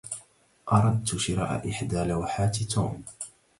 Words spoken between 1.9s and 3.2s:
لوحات توم.